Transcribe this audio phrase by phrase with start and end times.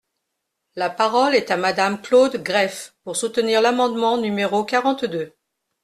[0.75, 5.35] La parole est à Madame Claude Greff, pour soutenir l’amendement numéro quarante-deux.